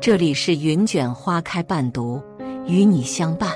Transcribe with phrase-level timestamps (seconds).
[0.00, 2.22] 这里是云卷花开伴读，
[2.66, 3.50] 与你相伴。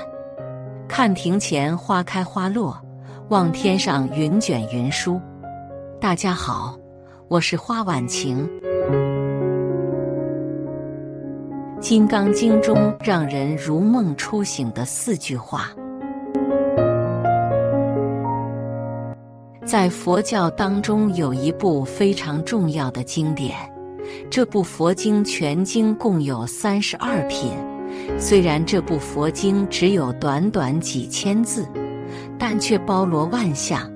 [0.87, 2.77] 看庭前花开花落，
[3.29, 5.21] 望天上云卷云舒。
[5.99, 6.75] 大家好，
[7.27, 8.45] 我是花晚晴。
[11.79, 15.69] 《金刚经》中让人如梦初醒的四句话，
[19.65, 23.55] 在佛教当中有一部非常重要的经典。
[24.29, 27.51] 这部佛经全经共有三十二品，
[28.17, 31.67] 虽然这部佛经只有短短几千字，
[32.37, 33.91] 但却包罗万象，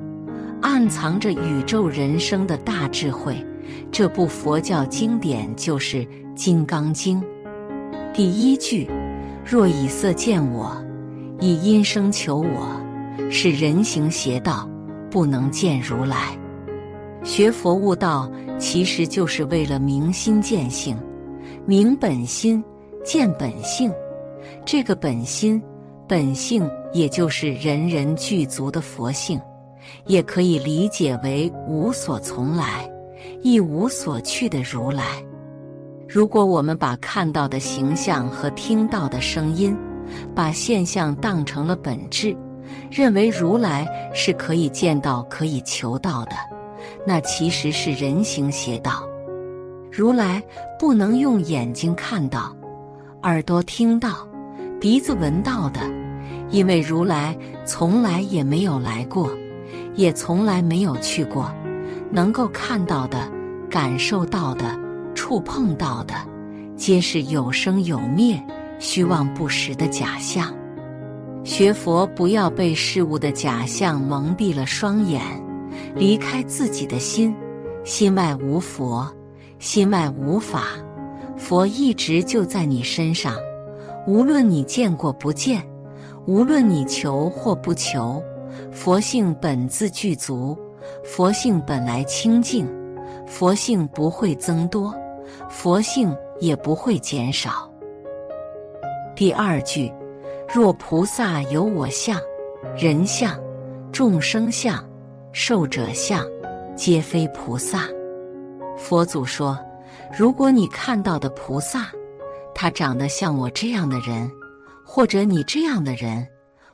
[0.61, 3.35] 暗藏着宇宙人生的大智慧。
[3.91, 5.97] 这部佛教经典就是
[6.35, 7.21] 《金刚经》。
[8.13, 8.87] 第一句
[9.43, 10.75] ：“若以色见我，
[11.39, 12.79] 以音声求我，
[13.31, 14.69] 是人行邪道，
[15.09, 16.37] 不能见如来。”
[17.25, 20.95] 学佛悟道，其实就是为了明心见性，
[21.65, 22.63] 明本心，
[23.03, 23.91] 见本性。
[24.63, 25.61] 这个本心、
[26.07, 29.41] 本性，也就是人人具足的佛性，
[30.05, 32.87] 也可以理解为无所从来，
[33.41, 35.03] 亦无所去的如来。
[36.07, 39.75] 如果我们把看到的形象和听到的声音，
[40.35, 42.37] 把现象当成了本质，
[42.91, 43.83] 认为如来
[44.13, 46.54] 是可以见到、可以求到的。
[47.05, 49.07] 那其实是人行邪道。
[49.91, 50.43] 如来
[50.77, 52.55] 不能用眼睛看到、
[53.23, 54.27] 耳朵听到、
[54.79, 55.79] 鼻子闻到的，
[56.49, 59.31] 因为如来从来也没有来过，
[59.95, 61.49] 也从来没有去过。
[62.11, 63.31] 能够看到的、
[63.69, 64.77] 感受到的、
[65.13, 66.13] 触碰到的，
[66.75, 68.41] 皆是有生有灭、
[68.79, 70.53] 虚妄不实的假象。
[71.43, 75.21] 学佛不要被事物的假象蒙蔽了双眼。
[75.95, 77.33] 离开自己的心，
[77.85, 79.09] 心外无佛，
[79.59, 80.63] 心外无法，
[81.37, 83.35] 佛一直就在你身上，
[84.05, 85.65] 无论你见过不见，
[86.25, 88.21] 无论你求或不求，
[88.71, 90.57] 佛性本自具足，
[91.03, 92.67] 佛性本来清净，
[93.25, 94.93] 佛性不会增多，
[95.49, 97.71] 佛性也不会减少。
[99.15, 99.89] 第二句，
[100.53, 102.19] 若菩萨有我相、
[102.77, 103.39] 人相、
[103.93, 104.83] 众生相。
[105.37, 106.25] 受者相，
[106.77, 107.89] 皆非菩萨。
[108.77, 109.59] 佛祖说
[110.17, 111.87] ：“如果你看到的菩萨，
[112.53, 114.31] 他长得像我这样的人，
[114.85, 116.25] 或者你这样的人，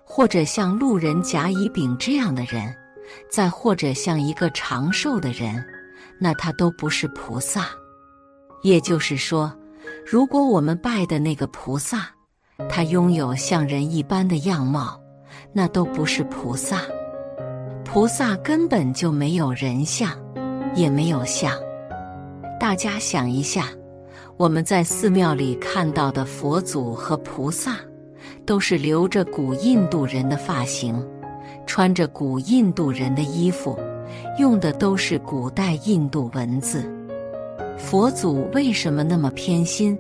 [0.03, 2.72] 或者像路人甲乙丙这样的人，
[3.31, 5.66] 再或者像一个长寿的人，
[6.19, 7.66] 那他都不是菩萨。
[8.61, 9.51] 也就是说，
[10.05, 12.07] 如果我们拜的那个菩萨，
[12.69, 15.01] 他拥有像人一般的样貌，
[15.51, 16.79] 那都不是菩萨。”
[17.94, 20.09] 菩萨根本就没有人相，
[20.74, 21.52] 也没有相。
[22.57, 23.66] 大家想一下，
[24.38, 27.75] 我们在寺庙里看到的佛祖和菩萨，
[28.46, 31.06] 都是留着古印度人的发型，
[31.68, 33.78] 穿着古印度人的衣服，
[34.40, 36.90] 用的都是古代印度文字。
[37.78, 40.00] 佛祖为什么那么偏心，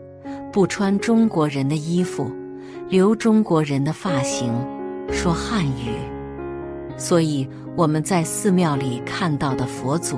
[0.49, 2.31] 不穿中国人的衣服，
[2.87, 4.49] 留中国人的发型，
[5.11, 5.97] 说汉语？
[7.01, 7.47] 所以。
[7.77, 10.17] 我们在寺庙里看到的佛祖，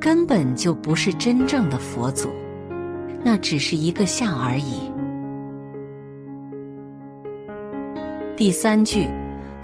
[0.00, 2.28] 根本就不是真正的佛祖，
[3.24, 4.92] 那只是一个像而已。
[8.36, 9.08] 第三句，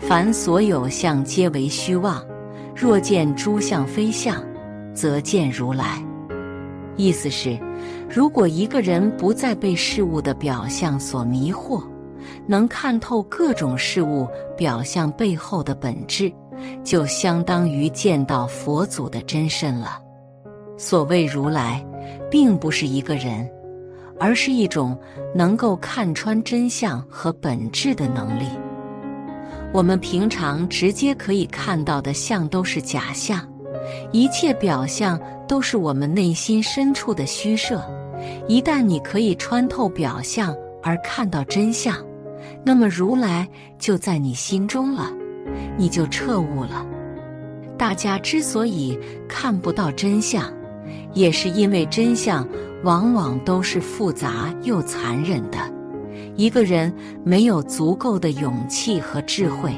[0.01, 2.21] 凡所有相，皆为虚妄。
[2.75, 4.43] 若见诸相非相，
[4.93, 6.05] 则见如来。
[6.97, 7.57] 意思是，
[8.13, 11.85] 如果一个人不再被事物的表象所迷惑，
[12.47, 16.33] 能看透各种事物表象背后的本质。
[16.85, 20.01] 就相当于见到佛祖的真身了。
[20.79, 21.85] 所谓如来，
[22.31, 23.51] 并不是一个人，
[24.21, 24.97] 而是一种
[25.35, 28.47] 能够看穿真相和本质的能力。
[29.73, 33.47] 我们平常直接可以看到的相都是假象，
[34.13, 37.85] 一切表象都是我们内心深处的虚设。
[38.47, 41.97] 一旦你可以穿透表象而看到真相，
[42.65, 43.49] 那么如来
[43.79, 45.11] 就在你心中了。
[45.77, 46.87] 你就彻悟了。
[47.77, 48.99] 大家之所以
[49.29, 50.51] 看不到真相，
[51.13, 52.49] 也是因为真相
[52.83, 55.59] 往往都是复杂又残忍的。
[56.37, 56.93] 一个人
[57.25, 59.73] 没有足够的勇气和智慧，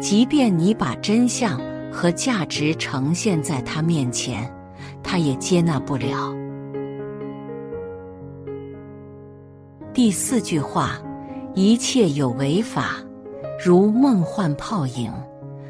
[0.00, 1.60] 即便你把真相
[1.92, 4.50] 和价值呈现在他面前，
[5.02, 6.34] 他也接纳不了。
[9.92, 10.98] 第四句话：
[11.54, 12.96] 一切有为法，
[13.62, 15.12] 如梦幻泡影。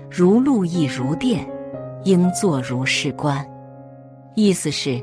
[0.09, 1.45] 如露亦如电，
[2.05, 3.45] 应作如是观。
[4.35, 5.03] 意思是，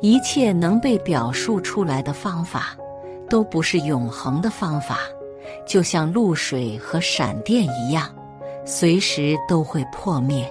[0.00, 2.76] 一切能被表述出来的方法，
[3.28, 4.98] 都不是永恒的方法，
[5.66, 8.08] 就像露水和闪电一样，
[8.64, 10.44] 随时都会破灭。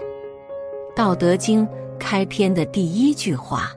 [0.95, 1.65] 《道德经》
[1.99, 3.71] 开篇的第一句话：“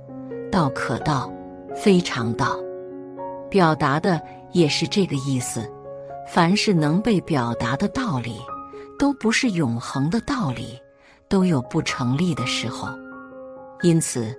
[0.51, 1.31] 道可道，
[1.77, 2.57] 非常道。”
[3.51, 4.21] 表达的
[4.53, 5.71] 也是这个意思。
[6.27, 8.39] 凡是能被表达的道理，
[8.99, 10.79] 都不是永恒的道理，
[11.29, 12.89] 都有不成立的时候。
[13.83, 14.35] 因此，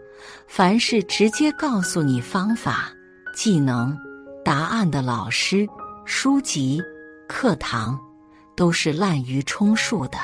[0.47, 2.91] 凡是直接告诉你方法、
[3.35, 3.97] 技能、
[4.44, 5.68] 答案的老师、
[6.06, 6.81] 书籍、
[7.27, 8.00] 课堂，
[8.56, 10.18] 都是滥竽充数的。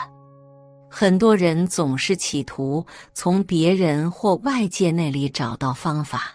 [0.89, 2.83] 很多人总是企图
[3.13, 6.31] 从别人或外界那里找到方法，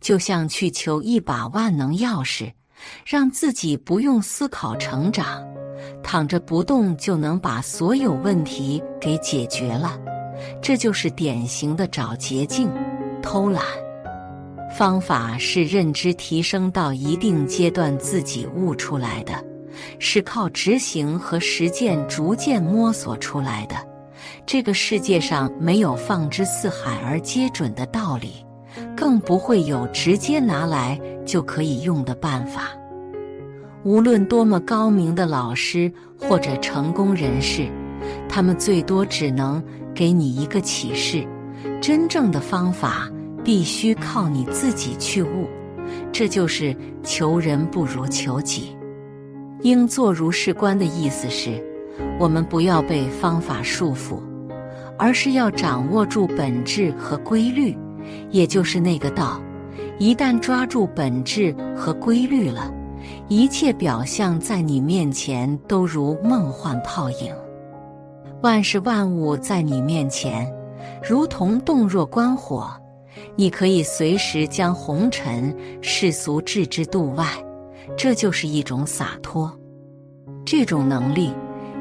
[0.00, 2.52] 就像去求一把万能钥匙，
[3.04, 5.42] 让自己不用思考成长，
[6.02, 9.98] 躺着不动就能把所有问题给解决了。
[10.60, 12.70] 这就是典型的找捷径、
[13.22, 13.62] 偷懒。
[14.76, 19.34] 方法是认知提升到一定阶段自己悟出来的，
[19.98, 23.76] 是靠执行和实践逐渐摸索出来的。
[24.46, 28.44] 这个世界上没有放之四海而皆准的道理，
[29.02, 30.96] 更不会有直接拿来
[31.26, 32.68] 就可以用的办法。
[33.82, 37.66] 无论多么高明的老师或者成功人士，
[38.28, 39.60] 他们最多只能。
[39.94, 41.22] 给你一个启示：
[41.78, 43.10] 真正的方法
[43.44, 45.46] 必须靠你自己去悟。
[46.10, 48.74] 这就是求人不如求己，
[49.60, 51.62] 应做如是观的意思是，
[52.18, 54.18] 我们不要被方法束缚，
[54.96, 57.76] 而是要掌握住本质和规律，
[58.30, 59.40] 也就是那个道。
[59.98, 62.72] 一旦抓住本质和规律了，
[63.28, 67.34] 一切表象在你面前都如梦幻泡影。
[68.42, 70.52] 万事万物在你面前，
[71.02, 72.68] 如同洞若观火，
[73.36, 77.26] 你可以随时将红尘世俗置之度外，
[77.96, 79.52] 这就是一种洒脱。
[80.44, 81.32] 这种能力，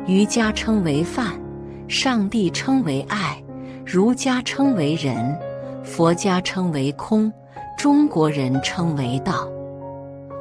[0.05, 1.27] 瑜伽称为梵，
[1.87, 3.41] 上帝称为爱，
[3.83, 5.35] 儒家称为仁，
[5.91, 7.29] 佛家称为空，
[7.77, 9.45] 中国人称为道。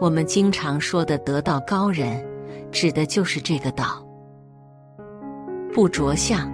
[0.00, 2.24] 我们经常说的得道高人，
[2.70, 4.00] 指的就是这个道。
[5.74, 6.48] 不着相，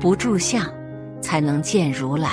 [0.00, 0.66] 不住相，
[1.22, 2.28] 才能见如来。